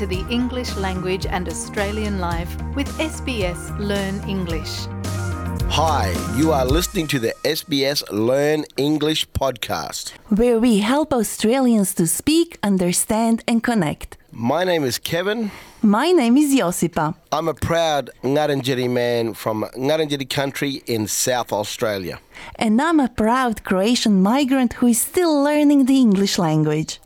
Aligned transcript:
to 0.00 0.06
the 0.06 0.24
English 0.30 0.74
language 0.76 1.26
and 1.26 1.46
Australian 1.46 2.20
life 2.20 2.56
with 2.74 2.88
SBS 2.98 3.78
Learn 3.78 4.26
English. 4.26 4.86
Hi, 5.68 6.08
you 6.38 6.52
are 6.52 6.64
listening 6.64 7.06
to 7.08 7.18
the 7.18 7.34
SBS 7.44 8.02
Learn 8.10 8.64
English 8.78 9.28
podcast. 9.32 10.14
where 10.30 10.58
we 10.58 10.78
help 10.78 11.12
Australians 11.12 11.92
to 11.96 12.06
speak, 12.06 12.58
understand, 12.62 13.44
and 13.46 13.62
connect. 13.62 14.16
My 14.32 14.64
name 14.64 14.84
is 14.84 14.98
Kevin. 14.98 15.50
My 15.82 16.12
name 16.12 16.38
is 16.38 16.54
Josipa. 16.54 17.14
I'm 17.30 17.48
a 17.48 17.54
proud 17.54 18.08
Ngarrindjeri 18.22 18.88
man 18.88 19.34
from 19.34 19.64
Ngarrindjeri 19.76 20.30
country 20.30 20.82
in 20.86 21.08
South 21.08 21.52
Australia. 21.52 22.20
And 22.56 22.80
I'm 22.80 23.00
a 23.00 23.08
proud 23.08 23.64
Croatian 23.64 24.22
migrant 24.22 24.72
who 24.80 24.86
is 24.86 24.98
still 24.98 25.44
learning 25.44 25.84
the 25.84 25.98
English 25.98 26.38
language. 26.38 27.00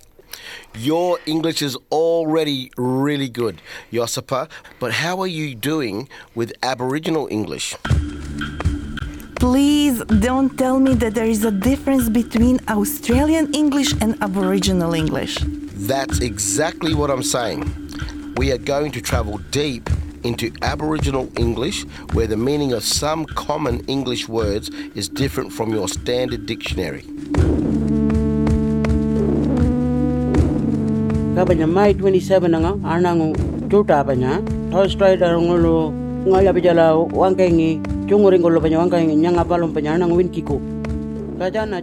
Your 0.76 1.20
English 1.24 1.62
is 1.62 1.76
already 1.92 2.70
really 2.76 3.28
good, 3.28 3.62
Josipa, 3.92 4.50
but 4.80 4.90
how 4.92 5.20
are 5.20 5.28
you 5.28 5.54
doing 5.54 6.08
with 6.34 6.52
Aboriginal 6.64 7.28
English? 7.30 7.76
Please 9.36 10.02
don't 10.18 10.58
tell 10.58 10.80
me 10.80 10.94
that 10.94 11.14
there 11.14 11.26
is 11.26 11.44
a 11.44 11.52
difference 11.52 12.08
between 12.08 12.58
Australian 12.68 13.54
English 13.54 13.92
and 14.00 14.20
Aboriginal 14.20 14.94
English. 14.94 15.38
That's 15.86 16.18
exactly 16.18 16.92
what 16.92 17.08
I'm 17.08 17.22
saying. 17.22 17.62
We 18.36 18.50
are 18.50 18.58
going 18.58 18.90
to 18.92 19.00
travel 19.00 19.38
deep 19.52 19.88
into 20.24 20.50
Aboriginal 20.62 21.30
English, 21.38 21.84
where 22.14 22.26
the 22.26 22.36
meaning 22.36 22.72
of 22.72 22.82
some 22.82 23.26
common 23.26 23.84
English 23.86 24.28
words 24.28 24.70
is 24.96 25.08
different 25.08 25.52
from 25.52 25.70
your 25.70 25.86
standard 25.86 26.46
dictionary. 26.46 27.04
Kabanya 31.34 31.66
Mai 31.66 31.90
27 31.98 32.46
nga 32.46 32.78
anang 32.86 33.34
tuta 33.66 34.06
banya 34.06 34.38
Toy 34.70 34.86
Strider 34.86 35.34
ngolo 35.34 35.90
ngaya 36.30 36.54
bijala 36.54 36.94
wangkengi 36.94 37.82
chunguring 38.06 38.38
ngolo 38.38 38.62
banya 38.62 38.78
wangkengi 38.78 39.18
nyanga 39.18 39.42
palom 39.42 39.74
banya 39.74 39.98
nang 39.98 40.14
win 40.14 40.30
kiko 40.30 40.62
Kajana 41.34 41.82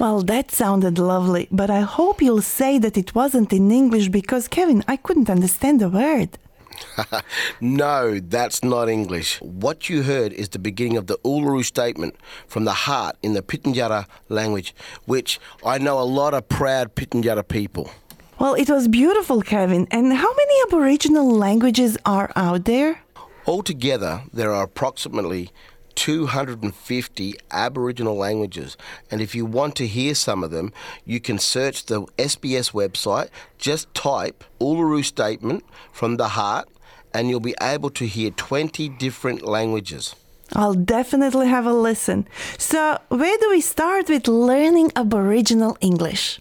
Well, 0.00 0.22
that 0.26 0.50
sounded 0.50 0.98
lovely, 0.98 1.46
but 1.52 1.70
I 1.70 1.82
hope 1.86 2.20
you'll 2.20 2.42
say 2.42 2.78
that 2.82 2.98
it 2.98 3.14
wasn't 3.14 3.52
in 3.52 3.70
English 3.70 4.08
because, 4.08 4.48
Kevin, 4.48 4.82
I 4.88 4.96
couldn't 4.96 5.30
understand 5.30 5.80
a 5.82 5.88
word. 5.88 6.34
no, 7.60 8.18
that's 8.20 8.62
not 8.62 8.88
English. 8.88 9.40
What 9.40 9.88
you 9.88 10.02
heard 10.02 10.32
is 10.32 10.48
the 10.50 10.58
beginning 10.58 10.96
of 10.96 11.06
the 11.06 11.18
Uluru 11.24 11.64
statement 11.64 12.16
from 12.46 12.64
the 12.64 12.72
heart 12.72 13.16
in 13.22 13.34
the 13.34 13.42
Pitjantjatjara 13.42 14.06
language, 14.28 14.74
which 15.06 15.40
I 15.64 15.78
know 15.78 15.98
a 16.00 16.04
lot 16.04 16.34
of 16.34 16.48
proud 16.48 16.94
Pitjantjatjara 16.94 17.48
people. 17.48 17.90
Well, 18.38 18.54
it 18.54 18.68
was 18.68 18.88
beautiful, 18.88 19.42
Kevin. 19.42 19.86
And 19.90 20.12
how 20.12 20.34
many 20.34 20.54
Aboriginal 20.66 21.30
languages 21.30 21.96
are 22.04 22.32
out 22.34 22.64
there? 22.64 23.00
Altogether, 23.46 24.22
there 24.32 24.52
are 24.52 24.64
approximately 24.64 25.50
250 25.96 27.34
Aboriginal 27.50 28.16
languages, 28.16 28.76
and 29.10 29.20
if 29.20 29.34
you 29.34 29.44
want 29.44 29.76
to 29.76 29.86
hear 29.86 30.14
some 30.14 30.44
of 30.44 30.50
them, 30.50 30.72
you 31.04 31.20
can 31.20 31.38
search 31.38 31.86
the 31.86 32.02
SBS 32.18 32.72
website, 32.72 33.28
just 33.58 33.92
type 33.94 34.44
Uluru 34.60 35.04
Statement 35.04 35.64
from 35.92 36.16
the 36.16 36.28
Heart, 36.28 36.68
and 37.12 37.28
you'll 37.28 37.40
be 37.40 37.54
able 37.60 37.90
to 37.90 38.06
hear 38.06 38.30
20 38.30 38.88
different 38.90 39.42
languages. 39.42 40.14
I'll 40.52 40.74
definitely 40.74 41.48
have 41.48 41.66
a 41.66 41.72
listen. 41.72 42.28
So, 42.58 42.98
where 43.08 43.38
do 43.38 43.50
we 43.50 43.60
start 43.60 44.08
with 44.08 44.28
learning 44.28 44.92
Aboriginal 44.94 45.76
English? 45.80 46.40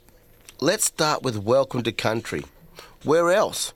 Let's 0.60 0.86
start 0.86 1.24
with 1.24 1.38
Welcome 1.38 1.84
to 1.84 1.92
Country. 1.92 2.44
Where 3.04 3.32
else? 3.32 3.74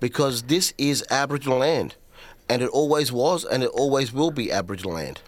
Because 0.00 0.44
this 0.44 0.72
is 0.76 1.04
Aboriginal 1.10 1.58
land, 1.58 1.94
and 2.50 2.62
it 2.62 2.70
always 2.70 3.12
was 3.12 3.44
and 3.44 3.62
it 3.62 3.70
always 3.70 4.12
will 4.12 4.32
be 4.32 4.50
Aboriginal 4.50 4.94
land. 4.94 5.20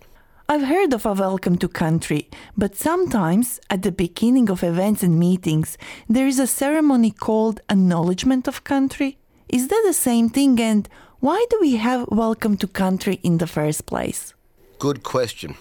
I've 0.49 0.65
heard 0.65 0.93
of 0.93 1.07
a 1.07 1.13
welcome 1.13 1.57
to 1.59 1.69
country, 1.69 2.29
but 2.57 2.75
sometimes 2.75 3.61
at 3.71 3.83
the 3.83 3.93
beginning 3.93 4.51
of 4.51 4.65
events 4.65 5.05
and 5.05 5.21
meetings, 5.21 5.79
there 6.09 6.27
is 6.27 6.41
a 6.41 6.49
ceremony 6.49 7.13
called 7.13 7.61
acknowledgement 7.71 8.49
of 8.49 8.65
country. 8.65 9.19
Is 9.49 9.69
that 9.69 9.85
the 9.87 9.93
same 9.93 10.31
thing? 10.31 10.61
And 10.61 10.89
why 11.21 11.47
do 11.49 11.59
we 11.61 11.77
have 11.77 12.09
welcome 12.09 12.57
to 12.57 12.67
country 12.67 13.21
in 13.23 13.39
the 13.39 13.47
first 13.47 13.87
place? 13.87 14.35
Good 14.81 15.05
question. 15.05 15.55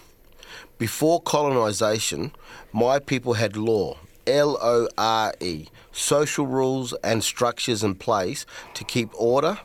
Before 0.78 1.22
colonisation, 1.22 2.32
my 2.72 2.98
people 2.98 3.34
had 3.34 3.56
law, 3.56 3.98
L 4.26 4.58
O 4.60 4.88
R 4.98 5.32
E, 5.38 5.68
social 5.92 6.46
rules 6.46 6.92
and 7.04 7.22
structures 7.22 7.84
in 7.84 7.94
place 7.94 8.46
to 8.74 8.82
keep 8.82 9.10
order 9.14 9.60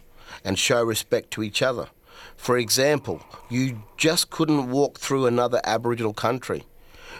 and 0.47 0.57
show 0.57 0.81
respect 0.81 1.29
to 1.31 1.43
each 1.43 1.61
other. 1.61 1.89
For 2.37 2.57
example, 2.57 3.21
you 3.49 3.83
just 3.97 4.29
couldn't 4.29 4.71
walk 4.71 4.97
through 4.97 5.25
another 5.25 5.59
Aboriginal 5.65 6.13
country. 6.13 6.63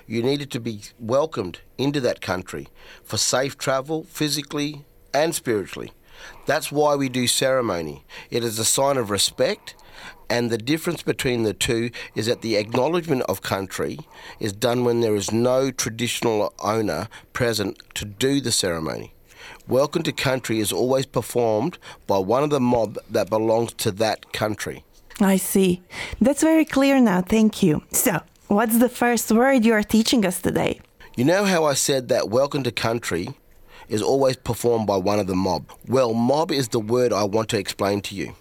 You 0.07 0.23
needed 0.23 0.49
to 0.51 0.61
be 0.61 0.83
welcomed 0.97 1.59
into 1.77 1.99
that 1.99 2.21
country 2.21 2.69
for 3.03 3.17
safe 3.17 3.57
travel, 3.57 4.03
physically 4.03 4.85
and 5.13 5.35
spiritually. 5.35 5.91
That's 6.45 6.71
why 6.71 6.95
we 6.95 7.09
do 7.09 7.27
ceremony. 7.27 8.05
It 8.31 8.45
is 8.45 8.59
a 8.59 8.65
sign 8.65 8.95
of 8.95 9.09
respect, 9.09 9.75
and 10.29 10.49
the 10.49 10.57
difference 10.57 11.03
between 11.03 11.44
the 11.44 11.53
two 11.53 11.91
is 12.15 12.27
that 12.27 12.41
the 12.41 12.55
acknowledgement 12.55 13.23
of 13.23 13.41
country 13.41 13.99
is 14.39 14.53
done 14.53 14.85
when 14.85 15.01
there 15.01 15.15
is 15.15 15.33
no 15.33 15.69
traditional 15.69 16.53
owner 16.59 17.09
present 17.33 17.77
to 17.95 18.05
do 18.05 18.39
the 18.39 18.53
ceremony. 18.53 19.13
Welcome 19.68 20.03
to 20.03 20.12
country 20.12 20.59
is 20.59 20.72
always 20.72 21.06
performed 21.06 21.78
by 22.06 22.18
one 22.18 22.44
of 22.44 22.50
the 22.50 22.59
mob 22.59 22.97
that 23.09 23.30
belongs 23.30 23.74
to 23.74 23.91
that 23.91 24.34
country. 24.34 24.84
I 25.19 25.38
see. 25.38 25.81
That's 26.22 26.41
very 26.44 26.66
clear 26.66 27.00
now. 27.00 27.22
Thank 27.22 27.63
you. 27.63 27.84
So, 27.91 28.22
what's 28.47 28.78
the 28.78 28.90
first 28.90 29.31
word 29.31 29.66
you 29.66 29.74
are 29.74 29.84
teaching 29.84 30.25
us 30.25 30.41
today? 30.41 30.80
You 31.16 31.25
know 31.25 31.46
how 31.46 31.66
I 31.66 31.74
said 31.74 32.09
that 32.09 32.30
welcome 32.30 32.63
to 32.63 32.72
country 32.72 33.30
is 33.90 34.02
always 34.02 34.36
performed 34.36 34.86
by 34.86 34.97
one 34.97 35.19
of 35.19 35.28
the 35.28 35.36
mob? 35.36 35.72
Well, 35.88 36.13
mob 36.13 36.52
is 36.52 36.68
the 36.69 36.80
word 36.80 37.12
I 37.12 37.24
want 37.24 37.50
to 37.50 37.57
explain 37.57 38.02
to 38.02 38.16
you. 38.16 38.36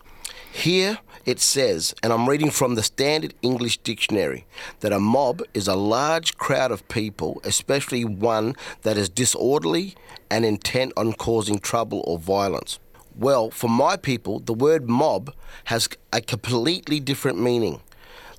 Here 0.57 0.99
it 1.27 1.39
says, 1.39 1.95
and 2.03 2.15
I'm 2.15 2.27
reading 2.27 2.51
from 2.51 2.77
the 2.77 2.83
Standard 2.83 3.35
English 3.43 3.77
Dictionary, 3.79 4.47
that 4.81 4.91
a 4.91 4.99
mob 4.99 5.43
is 5.53 5.69
a 5.69 5.75
large 5.75 6.39
crowd 6.39 6.73
of 6.73 6.89
people, 6.89 7.43
especially 7.45 8.07
one 8.07 8.55
that 8.81 8.97
is 8.97 9.11
disorderly 9.11 9.95
and 10.31 10.47
intent 10.47 10.95
on 10.97 11.13
causing 11.13 11.59
trouble 11.59 12.03
or 12.07 12.19
violence. 12.19 12.79
Well, 13.15 13.51
for 13.51 13.69
my 13.69 13.99
people, 13.99 14.41
the 14.41 14.55
word 14.55 14.89
mob 14.89 15.35
has 15.65 15.91
a 16.11 16.23
completely 16.23 17.01
different 17.01 17.39
meaning. 17.39 17.83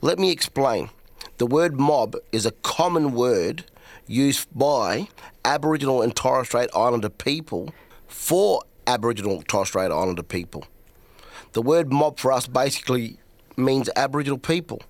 Let 0.01 0.17
me 0.17 0.31
explain. 0.31 0.89
The 1.37 1.45
word 1.45 1.79
mob 1.79 2.15
is 2.31 2.47
a 2.47 2.51
common 2.63 3.13
word 3.13 3.63
used 4.07 4.47
by 4.57 5.07
Aboriginal 5.45 6.01
and 6.01 6.15
Torres 6.15 6.47
Strait 6.47 6.71
Islander 6.75 7.09
people 7.09 7.75
for 8.07 8.63
Aboriginal 8.87 9.35
and 9.35 9.47
Torres 9.47 9.67
Strait 9.67 9.91
Islander 9.91 10.23
people. 10.23 10.65
The 11.53 11.61
word 11.61 11.91
mob 11.91 12.19
for 12.19 12.31
us 12.31 12.47
basically 12.47 13.17
means 13.55 13.89
Aboriginal 13.95 14.37
people. 14.37 14.81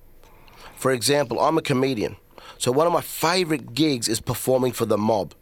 For 0.76 0.92
example, 0.92 1.40
I'm 1.40 1.58
a 1.58 1.62
comedian, 1.62 2.16
so 2.58 2.70
one 2.70 2.86
of 2.86 2.92
my 2.92 3.00
favourite 3.00 3.74
gigs 3.74 4.08
is 4.08 4.20
performing 4.20 4.72
for 4.72 4.86
the 4.86 4.98
mob. 4.98 5.34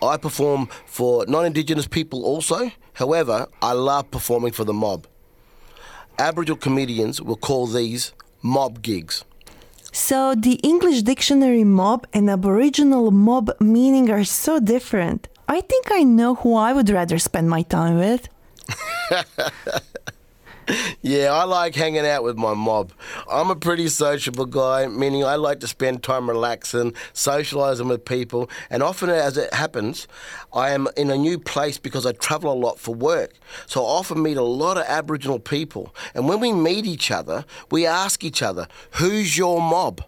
I 0.00 0.16
perform 0.16 0.68
for 0.86 1.26
non 1.26 1.44
Indigenous 1.44 1.86
people 1.86 2.24
also, 2.24 2.70
however, 2.94 3.46
I 3.60 3.72
love 3.72 4.10
performing 4.10 4.52
for 4.52 4.64
the 4.64 4.72
mob. 4.72 5.06
Aboriginal 6.18 6.56
comedians 6.56 7.20
will 7.20 7.36
call 7.36 7.66
these 7.66 8.12
mob 8.42 8.82
gigs. 8.82 9.24
So, 9.92 10.34
the 10.34 10.54
English 10.62 11.02
dictionary 11.02 11.64
mob 11.64 12.06
and 12.12 12.30
Aboriginal 12.30 13.10
mob 13.10 13.50
meaning 13.60 14.10
are 14.10 14.24
so 14.24 14.60
different. 14.60 15.28
I 15.48 15.60
think 15.60 15.90
I 15.90 16.04
know 16.04 16.34
who 16.36 16.54
I 16.54 16.72
would 16.72 16.90
rather 16.90 17.18
spend 17.18 17.48
my 17.48 17.62
time 17.62 17.98
with. 17.98 18.28
Yeah, 21.00 21.32
I 21.32 21.44
like 21.44 21.74
hanging 21.74 22.06
out 22.06 22.22
with 22.22 22.36
my 22.36 22.54
mob. 22.54 22.92
I'm 23.30 23.50
a 23.50 23.56
pretty 23.56 23.88
sociable 23.88 24.46
guy, 24.46 24.86
meaning 24.86 25.24
I 25.24 25.36
like 25.36 25.60
to 25.60 25.66
spend 25.66 26.02
time 26.02 26.28
relaxing, 26.28 26.92
socialising 27.14 27.88
with 27.88 28.04
people, 28.04 28.50
and 28.68 28.82
often 28.82 29.08
as 29.08 29.36
it 29.36 29.54
happens, 29.54 30.08
I 30.52 30.70
am 30.70 30.88
in 30.96 31.10
a 31.10 31.16
new 31.16 31.38
place 31.38 31.78
because 31.78 32.04
I 32.04 32.12
travel 32.12 32.52
a 32.52 32.54
lot 32.54 32.78
for 32.78 32.94
work. 32.94 33.32
So 33.66 33.82
I 33.84 33.88
often 33.88 34.22
meet 34.22 34.36
a 34.36 34.42
lot 34.42 34.76
of 34.76 34.84
Aboriginal 34.86 35.38
people, 35.38 35.94
and 36.14 36.28
when 36.28 36.40
we 36.40 36.52
meet 36.52 36.84
each 36.84 37.10
other, 37.10 37.44
we 37.70 37.86
ask 37.86 38.24
each 38.24 38.42
other, 38.42 38.66
Who's 38.92 39.38
your 39.38 39.60
mob? 39.60 40.02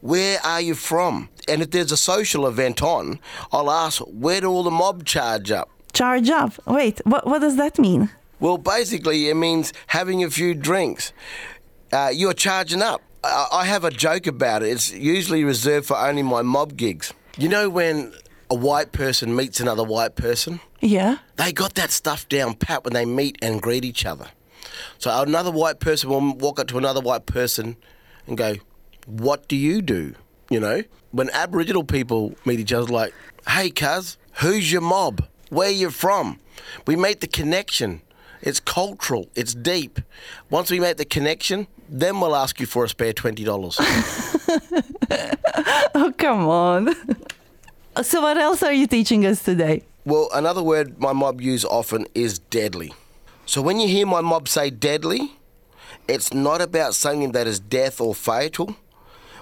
Where 0.00 0.38
are 0.44 0.60
you 0.60 0.74
from? 0.74 1.28
And 1.48 1.62
if 1.62 1.70
there's 1.72 1.92
a 1.92 1.96
social 1.96 2.46
event 2.46 2.82
on, 2.82 3.20
I'll 3.52 3.70
ask, 3.70 4.00
Where 4.02 4.40
do 4.40 4.48
all 4.48 4.62
the 4.62 4.70
mob 4.70 5.04
charge 5.04 5.50
up? 5.50 5.70
Charge 5.92 6.30
up. 6.30 6.52
Wait, 6.66 7.00
what, 7.04 7.26
what 7.26 7.40
does 7.40 7.56
that 7.56 7.78
mean? 7.78 8.10
Well, 8.40 8.56
basically, 8.58 9.28
it 9.28 9.34
means 9.34 9.72
having 9.88 10.24
a 10.24 10.30
few 10.30 10.54
drinks. 10.54 11.12
Uh, 11.92 12.10
you're 12.12 12.32
charging 12.34 12.82
up. 12.82 13.02
I, 13.22 13.46
I 13.52 13.64
have 13.66 13.84
a 13.84 13.90
joke 13.90 14.26
about 14.26 14.62
it. 14.62 14.70
It's 14.70 14.92
usually 14.92 15.44
reserved 15.44 15.86
for 15.86 15.96
only 15.98 16.22
my 16.22 16.42
mob 16.42 16.76
gigs. 16.76 17.12
You 17.36 17.48
know 17.48 17.68
when 17.68 18.12
a 18.48 18.54
white 18.54 18.92
person 18.92 19.36
meets 19.36 19.60
another 19.60 19.84
white 19.84 20.16
person? 20.16 20.60
Yeah. 20.80 21.18
They 21.36 21.52
got 21.52 21.74
that 21.74 21.90
stuff 21.90 22.28
down 22.28 22.54
pat 22.54 22.84
when 22.84 22.94
they 22.94 23.04
meet 23.04 23.38
and 23.42 23.60
greet 23.60 23.84
each 23.84 24.06
other. 24.06 24.26
So 24.98 25.22
another 25.22 25.50
white 25.50 25.80
person 25.80 26.08
will 26.08 26.34
walk 26.34 26.58
up 26.58 26.66
to 26.68 26.78
another 26.78 27.00
white 27.00 27.26
person 27.26 27.76
and 28.26 28.36
go, 28.38 28.56
What 29.06 29.48
do 29.48 29.56
you 29.56 29.82
do? 29.82 30.14
You 30.48 30.60
know? 30.60 30.82
When 31.10 31.28
Aboriginal 31.30 31.84
people 31.84 32.34
meet 32.44 32.60
each 32.60 32.72
other, 32.72 32.90
like, 32.90 33.12
Hey, 33.46 33.70
cuz, 33.70 34.16
who's 34.40 34.72
your 34.72 34.80
mob? 34.80 35.26
Where 35.50 35.70
you 35.70 35.90
from? 35.90 36.38
We 36.86 36.96
make 36.96 37.20
the 37.20 37.26
connection. 37.26 38.02
It's 38.42 38.60
cultural, 38.60 39.28
it's 39.34 39.54
deep. 39.54 40.00
Once 40.48 40.70
we 40.70 40.80
make 40.80 40.96
the 40.96 41.04
connection, 41.04 41.66
then 41.88 42.20
we'll 42.20 42.36
ask 42.36 42.60
you 42.60 42.66
for 42.66 42.84
a 42.84 42.88
spare 42.88 43.12
$20. 43.12 43.76
Oh, 45.92 46.12
come 46.16 46.46
on. 46.48 46.94
so, 48.02 48.22
what 48.22 48.38
else 48.38 48.62
are 48.62 48.72
you 48.72 48.86
teaching 48.86 49.26
us 49.26 49.42
today? 49.42 49.82
Well, 50.04 50.28
another 50.32 50.62
word 50.62 50.98
my 51.00 51.12
mob 51.12 51.40
use 51.40 51.64
often 51.64 52.06
is 52.14 52.38
deadly. 52.38 52.94
So 53.44 53.60
when 53.60 53.80
you 53.80 53.88
hear 53.88 54.06
my 54.06 54.20
mob 54.20 54.48
say 54.48 54.70
deadly, 54.70 55.32
it's 56.08 56.32
not 56.32 56.60
about 56.60 56.94
something 56.94 57.32
that 57.32 57.46
is 57.46 57.58
death 57.58 58.00
or 58.00 58.14
fatal. 58.14 58.76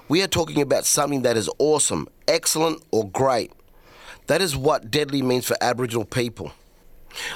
We 0.08 0.22
are 0.22 0.26
talking 0.26 0.62
about 0.62 0.86
something 0.86 1.22
that 1.22 1.36
is 1.36 1.50
awesome, 1.58 2.08
excellent, 2.26 2.82
or 2.90 3.06
great. 3.08 3.52
That 4.26 4.40
is 4.40 4.56
what 4.56 4.90
deadly 4.90 5.20
means 5.20 5.46
for 5.46 5.56
Aboriginal 5.60 6.06
people. 6.06 6.52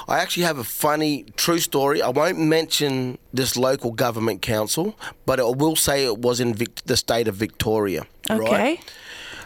I 0.07 0.19
actually 0.19 0.43
have 0.43 0.57
a 0.57 0.63
funny 0.63 1.25
true 1.35 1.59
story. 1.59 2.01
I 2.01 2.09
won't 2.09 2.39
mention 2.39 3.17
this 3.33 3.55
local 3.57 3.91
government 3.91 4.41
council, 4.41 4.95
but 5.25 5.39
I 5.39 5.43
will 5.43 5.75
say 5.75 6.05
it 6.05 6.19
was 6.19 6.39
in 6.39 6.53
Vic- 6.53 6.81
the 6.85 6.97
state 6.97 7.27
of 7.27 7.35
Victoria. 7.35 8.05
right? 8.29 8.39
Okay. 8.41 8.79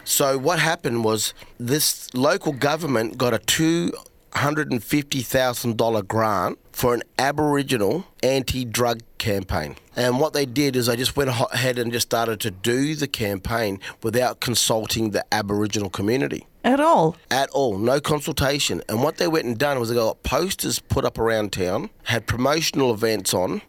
So 0.04 0.38
what 0.38 0.58
happened 0.58 1.04
was 1.04 1.34
this 1.58 2.12
local 2.14 2.52
government 2.52 3.18
got 3.18 3.34
a 3.34 3.38
two 3.38 3.92
hundred 4.38 4.70
and 4.72 4.82
fifty 4.82 5.20
thousand 5.22 5.76
dollar 5.76 6.02
grant 6.02 6.58
for 6.72 6.94
an 6.94 7.02
Aboriginal 7.18 8.04
anti-drug 8.22 9.00
campaign. 9.18 9.76
And 9.96 10.20
what 10.20 10.32
they 10.32 10.46
did 10.46 10.76
is 10.76 10.86
they 10.86 10.96
just 10.96 11.16
went 11.16 11.30
ahead 11.30 11.78
and 11.78 11.92
just 11.92 12.08
started 12.08 12.38
to 12.40 12.50
do 12.50 12.94
the 12.94 13.08
campaign 13.08 13.80
without 14.02 14.40
consulting 14.40 15.10
the 15.10 15.24
Aboriginal 15.34 15.90
community 15.90 16.46
At 16.64 16.78
all. 16.80 17.16
at 17.30 17.50
all, 17.50 17.78
no 17.78 18.00
consultation. 18.00 18.80
And 18.88 19.02
what 19.02 19.16
they 19.16 19.26
went 19.28 19.46
and 19.46 19.58
done 19.58 19.80
was 19.80 19.88
they 19.88 19.96
got 19.96 20.22
posters 20.22 20.78
put 20.78 21.04
up 21.04 21.18
around 21.18 21.52
town, 21.52 21.90
had 22.04 22.26
promotional 22.26 22.92
events 22.94 23.34
on, 23.34 23.62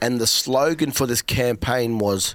and 0.00 0.18
the 0.18 0.26
slogan 0.26 0.90
for 0.92 1.06
this 1.06 1.20
campaign 1.22 1.98
was 1.98 2.34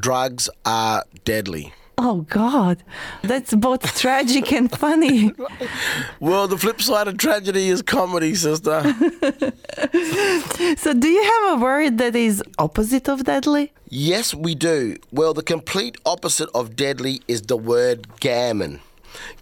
"Drugs 0.00 0.48
are 0.64 1.04
deadly." 1.24 1.72
Oh, 1.98 2.22
God. 2.22 2.82
That's 3.22 3.54
both 3.54 3.98
tragic 3.98 4.52
and 4.52 4.70
funny. 4.70 5.32
Well, 6.20 6.46
the 6.48 6.56
flip 6.58 6.80
side 6.80 7.08
of 7.08 7.18
tragedy 7.18 7.68
is 7.68 7.82
comedy, 7.82 8.34
sister. 8.34 8.82
So, 10.76 10.92
do 10.94 11.08
you 11.08 11.22
have 11.22 11.58
a 11.58 11.62
word 11.62 11.98
that 11.98 12.14
is 12.16 12.42
opposite 12.58 13.08
of 13.08 13.24
deadly? 13.24 13.72
yes, 13.88 14.34
we 14.34 14.54
do. 14.54 14.96
Well, 15.10 15.34
the 15.34 15.42
complete 15.42 15.96
opposite 16.06 16.48
of 16.54 16.76
deadly 16.76 17.20
is 17.28 17.42
the 17.42 17.56
word 17.56 18.18
gammon. 18.20 18.80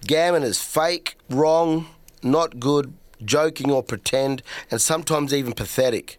Gammon 0.06 0.42
is 0.42 0.60
fake, 0.62 1.16
wrong, 1.28 1.86
not 2.22 2.58
good, 2.58 2.92
joking 3.24 3.70
or 3.70 3.82
pretend, 3.82 4.42
and 4.70 4.80
sometimes 4.80 5.32
even 5.32 5.52
pathetic. 5.52 6.18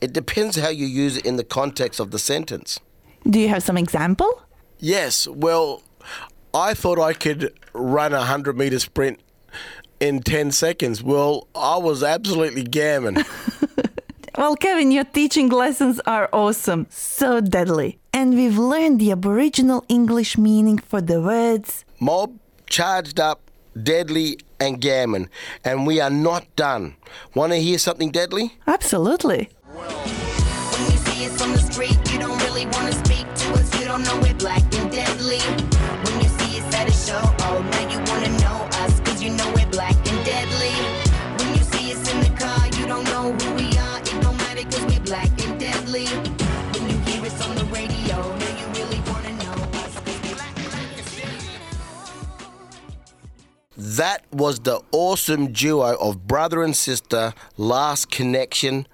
It 0.00 0.12
depends 0.12 0.56
how 0.56 0.68
you 0.70 0.86
use 0.86 1.16
it 1.18 1.26
in 1.26 1.36
the 1.36 1.44
context 1.44 2.00
of 2.00 2.10
the 2.10 2.18
sentence. 2.18 2.80
Do 3.28 3.38
you 3.40 3.48
have 3.48 3.62
some 3.62 3.76
example? 3.76 4.42
Yes, 4.78 5.26
well, 5.26 5.82
I 6.54 6.74
thought 6.74 6.98
I 6.98 7.12
could 7.12 7.52
run 7.72 8.12
a 8.12 8.18
100 8.18 8.56
meter 8.56 8.78
sprint 8.78 9.20
in 10.00 10.22
10 10.22 10.50
seconds. 10.52 11.02
Well, 11.02 11.48
I 11.54 11.76
was 11.78 12.02
absolutely 12.02 12.62
gammon. 12.64 13.24
Well, 14.36 14.54
Kevin, 14.54 14.90
your 14.90 15.04
teaching 15.04 15.48
lessons 15.48 15.98
are 16.06 16.28
awesome, 16.30 16.88
so 16.90 17.40
deadly. 17.40 17.98
And 18.12 18.34
we've 18.34 18.58
learned 18.58 19.00
the 19.00 19.10
Aboriginal 19.12 19.82
English 19.88 20.36
meaning 20.36 20.76
for 20.76 21.00
the 21.00 21.22
words. 21.22 21.86
Mob, 22.00 22.38
charged 22.66 23.18
up, 23.18 23.40
deadly, 23.82 24.38
and 24.60 24.78
gammon. 24.78 25.30
And 25.64 25.86
we 25.86 26.00
are 26.00 26.10
not 26.10 26.54
done. 26.54 26.96
Want 27.34 27.52
to 27.54 27.58
hear 27.58 27.78
something 27.78 28.10
deadly? 28.10 28.52
Absolutely. 28.66 29.48
On 31.16 31.52
the 31.52 31.58
street, 31.58 31.96
you 32.12 32.18
don't 32.18 32.38
really 32.44 32.66
wanna 32.66 32.92
speak 32.92 33.24
to 33.36 33.52
us. 33.54 33.80
You 33.80 33.86
don't 33.86 34.02
know 34.04 34.20
we're 34.20 34.34
black 34.34 34.62
and 34.74 34.92
deadly. 34.92 35.40
When 36.04 36.20
you 36.20 36.28
see 36.28 36.60
us 36.60 36.74
at 36.74 36.88
a 36.88 36.92
show, 36.92 37.20
oh, 37.48 37.64
now 37.72 37.88
you 37.90 37.98
wanna 38.10 38.28
know 38.44 38.68
us, 38.84 39.00
cause 39.00 39.22
you 39.22 39.30
know 39.30 39.50
we're 39.56 39.70
black 39.70 39.96
and 39.96 40.24
deadly. 40.26 40.76
When 41.38 41.56
you 41.56 41.64
see 41.64 41.94
us 41.94 42.12
in 42.12 42.20
the 42.20 42.28
car, 42.38 42.66
you 42.78 42.86
don't 42.86 43.04
know 43.04 43.32
who 43.32 43.54
we 43.54 43.66
are. 43.78 43.98
It 44.00 44.20
don't 44.20 44.36
matter 44.36 44.62
cause 44.64 44.84
we're 44.84 45.00
black 45.00 45.30
and 45.42 45.58
deadly. 45.58 46.04
When 46.04 46.90
you 46.90 46.98
hear 47.08 47.24
us 47.24 47.40
on 47.48 47.56
the 47.56 47.64
radio, 47.72 48.16
now 48.36 48.52
you 48.60 48.66
really 48.78 49.00
wanna 49.10 49.32
know 49.42 49.56
us. 49.80 49.94
That 53.76 54.22
was 54.32 54.60
the 54.60 54.82
awesome 54.92 55.52
duo 55.52 55.96
of 55.96 56.26
brother 56.26 56.62
and 56.62 56.76
sister, 56.76 57.32
Last 57.56 58.10
Kinection, 58.10 58.84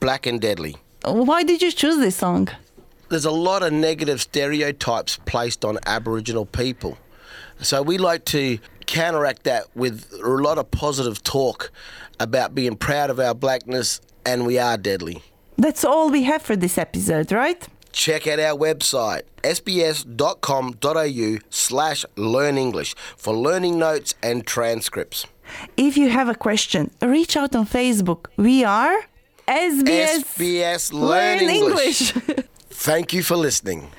Black 0.00 0.26
and 0.26 0.40
Deadly. 0.40 0.76
Why 1.04 1.42
did 1.42 1.62
you 1.62 1.72
choose 1.72 1.98
this 1.98 2.16
song? 2.16 2.48
there's 3.10 3.24
a 3.24 3.30
lot 3.30 3.62
of 3.62 3.72
negative 3.72 4.20
stereotypes 4.20 5.18
placed 5.26 5.64
on 5.64 5.78
Aboriginal 5.84 6.46
people. 6.46 6.96
So 7.60 7.82
we 7.82 7.98
like 7.98 8.24
to 8.26 8.58
counteract 8.86 9.42
that 9.44 9.64
with 9.74 10.10
a 10.22 10.28
lot 10.28 10.58
of 10.58 10.70
positive 10.70 11.22
talk 11.22 11.70
about 12.18 12.54
being 12.54 12.76
proud 12.76 13.10
of 13.10 13.20
our 13.20 13.34
blackness 13.34 14.00
and 14.24 14.46
we 14.46 14.58
are 14.58 14.78
deadly. 14.78 15.22
That's 15.58 15.84
all 15.84 16.08
we 16.10 16.22
have 16.22 16.40
for 16.40 16.56
this 16.56 16.78
episode, 16.78 17.32
right? 17.32 17.66
Check 17.92 18.26
out 18.28 18.38
our 18.38 18.56
website, 18.56 19.22
sbs.com.au 19.42 21.38
slash 21.50 22.04
learn 22.16 22.56
English 22.56 22.94
for 23.16 23.34
learning 23.34 23.78
notes 23.78 24.14
and 24.22 24.46
transcripts. 24.46 25.26
If 25.76 25.96
you 25.96 26.08
have 26.10 26.28
a 26.28 26.34
question, 26.36 26.92
reach 27.02 27.36
out 27.36 27.56
on 27.56 27.66
Facebook. 27.66 28.26
We 28.36 28.62
are 28.62 29.00
SBS, 29.50 30.22
SBS 30.22 30.92
Learn 30.92 31.40
English. 31.40 32.14
English. 32.14 32.46
Thank 32.70 33.12
you 33.12 33.24
for 33.24 33.36
listening. 33.36 33.90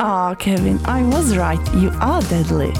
Ah, 0.00 0.34
Kevin, 0.34 0.80
I 0.84 1.04
was 1.04 1.36
right. 1.36 1.60
You 1.74 1.90
are 2.00 2.20
deadly. 2.22 2.72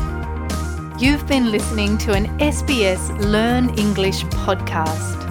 You've 0.99 1.25
been 1.29 1.53
listening 1.53 1.99
to 1.99 2.15
an 2.15 2.27
SBS 2.41 3.01
Learn 3.21 3.69
English 3.79 4.25
podcast. 4.45 5.28